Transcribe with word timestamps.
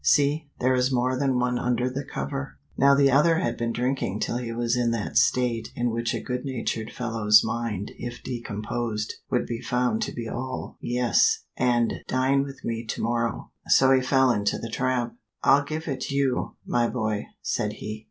See 0.03 0.49
there 0.59 0.73
is 0.73 0.91
more 0.91 1.15
than 1.15 1.37
one 1.37 1.59
under 1.59 1.87
the 1.87 2.03
cover." 2.03 2.57
Now 2.75 2.95
the 2.95 3.11
other 3.11 3.35
had 3.37 3.55
been 3.55 3.71
drinking 3.71 4.19
till 4.21 4.37
he 4.37 4.51
was 4.51 4.75
in 4.75 4.89
that 4.89 5.15
state 5.15 5.69
in 5.75 5.91
which 5.91 6.15
a 6.15 6.19
good 6.23 6.43
natured 6.43 6.91
fellow's 6.91 7.43
mind 7.43 7.91
if 7.99 8.23
decomposed 8.23 9.13
would 9.29 9.45
be 9.45 9.61
found 9.61 10.01
to 10.01 10.11
be 10.11 10.27
all 10.27 10.79
"Yes," 10.81 11.43
and 11.55 12.01
"Dine 12.07 12.41
with 12.41 12.65
me 12.65 12.83
to 12.87 12.99
morrow," 13.03 13.51
so 13.67 13.91
he 13.91 14.01
fell 14.01 14.31
into 14.31 14.57
the 14.57 14.71
trap. 14.71 15.13
"I'll 15.43 15.63
give 15.63 15.87
it 15.87 16.09
you, 16.09 16.55
my 16.65 16.89
boy," 16.89 17.27
said 17.43 17.73
he. 17.73 17.99